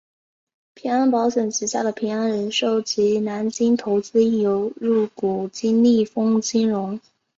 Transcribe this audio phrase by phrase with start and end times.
[0.73, 6.99] 平安保险旗下的平安人寿及西京投资亦有入股金利丰金融。